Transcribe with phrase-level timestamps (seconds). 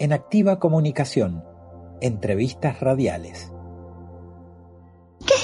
[0.00, 1.44] en Activa Comunicación,
[2.00, 3.52] entrevistas radiales.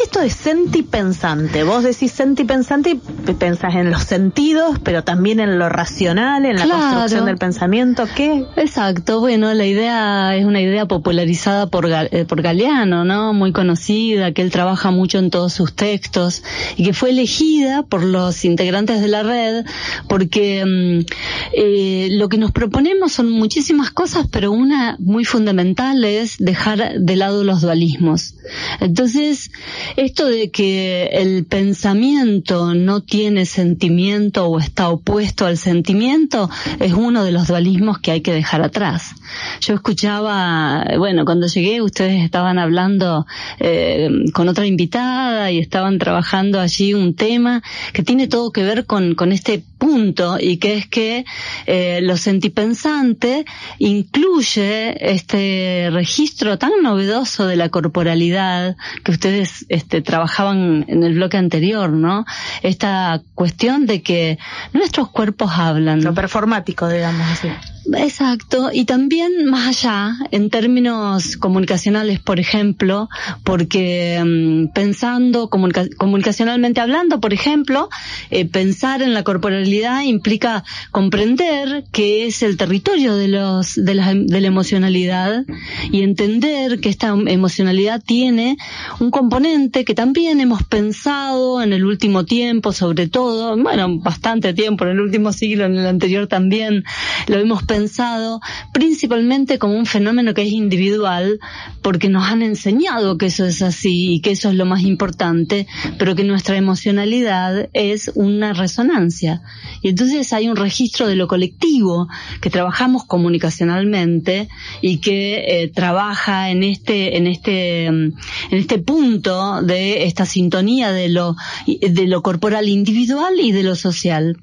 [0.07, 1.65] ¿Qué es esto de sentipensante?
[1.65, 6.69] Vos decís sentipensante y pensás en los sentidos, pero también en lo racional, en la
[6.69, 8.05] construcción del pensamiento.
[8.15, 8.45] ¿Qué?
[8.57, 9.19] Exacto.
[9.19, 13.33] Bueno, la idea es una idea popularizada por, eh, por Galeano, ¿no?
[13.33, 16.45] Muy conocida, que él trabaja mucho en todos sus textos
[16.77, 19.65] y que fue elegida por los integrantes de la red
[20.09, 21.05] porque mm,
[21.53, 27.17] eh, lo que nos proponemos son muchísimas cosas, pero una muy fundamental es dejar de
[27.17, 28.35] lado los dualismos.
[28.81, 29.51] Entonces,
[29.97, 36.51] esto de que el pensamiento no tiene sentimiento o está opuesto al sentimiento
[36.81, 39.15] es uno de los dualismos que hay que dejar atrás.
[39.61, 43.27] Yo escuchaba, bueno, cuando llegué ustedes estaban hablando
[43.59, 48.87] eh, con otra invitada y estaban trabajando allí un tema que tiene todo que ver
[48.87, 51.25] con, con este punto y que es que
[51.67, 53.45] eh, lo sentipensante
[53.79, 61.37] incluye este registro tan novedoso de la corporalidad que ustedes este, trabajaban en el bloque
[61.37, 62.27] anterior, ¿no?
[62.63, 64.37] Esta cuestión de que
[64.73, 66.03] nuestros cuerpos hablan.
[66.03, 67.49] Lo performático, digamos así.
[67.95, 73.09] Exacto, y también más allá, en términos comunicacionales, por ejemplo,
[73.45, 77.89] porque mm, pensando, comunicacionalmente hablando, por ejemplo,
[78.31, 84.15] eh, pensar en la corporalidad implica comprender que es el territorio de, los, de, la,
[84.15, 85.45] de la emocionalidad
[85.93, 88.57] y entender que esta emocionalidad tiene
[88.99, 94.85] un componente que también hemos pensado en el último tiempo, sobre todo, bueno, bastante tiempo,
[94.85, 96.85] en el último siglo, en el anterior también,
[97.29, 98.41] lo hemos pensado pensado
[98.73, 101.39] principalmente como un fenómeno que es individual,
[101.83, 105.67] porque nos han enseñado que eso es así y que eso es lo más importante,
[105.99, 109.43] pero que nuestra emocionalidad es una resonancia.
[109.83, 112.09] Y entonces hay un registro de lo colectivo
[112.41, 114.49] que trabajamos comunicacionalmente
[114.81, 118.15] y que eh, trabaja en este, en este, en
[118.51, 124.39] este punto de esta sintonía de lo, de lo corporal individual y de lo social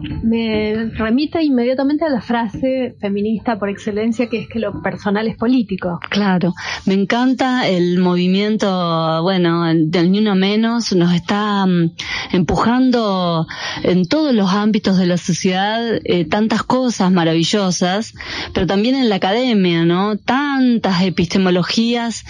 [0.00, 5.36] me remite inmediatamente a la frase feminista por excelencia que es que lo personal es
[5.36, 6.00] político.
[6.10, 6.54] Claro,
[6.86, 11.92] me encanta el movimiento, bueno, del ni uno menos, nos está mm,
[12.32, 13.46] empujando
[13.82, 18.14] en todos los ámbitos de la sociedad eh, tantas cosas maravillosas,
[18.52, 20.16] pero también en la academia, ¿no?
[20.16, 22.24] Tantas epistemologías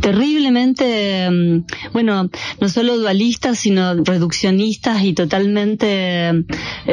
[0.00, 2.30] terriblemente, mm, bueno,
[2.60, 6.44] no solo dualistas, sino reduccionistas y totalmente
[6.86, 6.91] eh,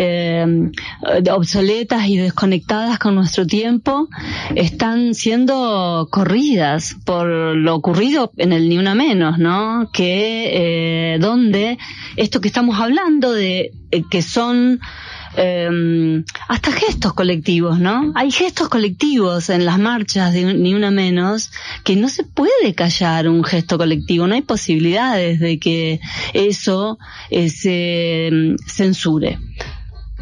[1.31, 4.07] obsoletas y desconectadas con nuestro tiempo
[4.55, 9.89] están siendo corridas por lo ocurrido en el Ni Una Menos, ¿no?
[9.91, 11.77] Que eh, donde
[12.15, 14.79] esto que estamos hablando de eh, que son
[15.37, 18.11] eh, hasta gestos colectivos, ¿no?
[18.15, 21.51] Hay gestos colectivos en las marchas de ni una menos
[21.83, 25.99] que no se puede callar un gesto colectivo, no hay posibilidades de que
[26.33, 26.97] eso
[27.29, 29.37] se em, censure.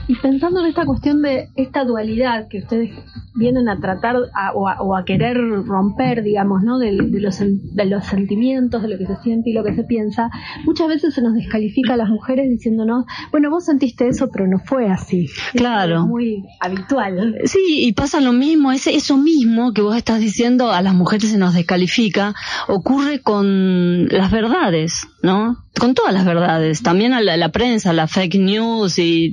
[0.07, 2.91] Y pensando en esta cuestión de esta dualidad que ustedes
[3.35, 4.15] vienen a tratar
[4.55, 6.79] o, a, querer romper, digamos, ¿no?
[6.79, 10.29] De, los, de los sentimientos, de lo que se siente y lo que se piensa,
[10.65, 14.59] muchas veces se nos descalifica a las mujeres diciéndonos, bueno, vos sentiste eso, pero no
[14.59, 15.27] fue así.
[15.53, 16.01] Claro.
[16.01, 17.35] Es muy habitual.
[17.45, 21.29] Sí, y pasa lo mismo, ese, eso mismo que vos estás diciendo a las mujeres
[21.29, 22.33] se nos descalifica,
[22.67, 25.63] ocurre con las verdades, ¿no?
[25.79, 29.31] Con todas las verdades, también a la, prensa, la fake news y,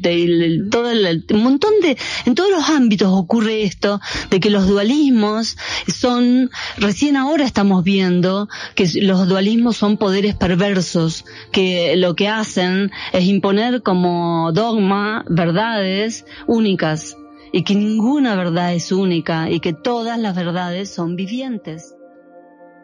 [0.73, 5.57] un montón de, en todos los ámbitos ocurre esto, de que los dualismos
[5.89, 12.91] son, recién ahora estamos viendo que los dualismos son poderes perversos, que lo que hacen
[13.13, 17.17] es imponer como dogma verdades únicas
[17.53, 21.95] y que ninguna verdad es única y que todas las verdades son vivientes.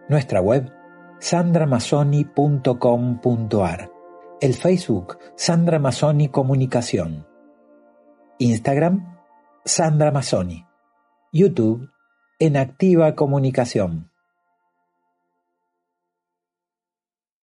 [0.09, 0.73] Nuestra web
[1.19, 3.91] sandramasoni.com.ar
[4.41, 7.30] El Facebook Sandra Masoni Comunicación
[8.41, 9.19] Instagram
[9.67, 10.65] Sandra Masoni
[11.31, 11.91] YouTube
[12.39, 14.10] en Activa Comunicación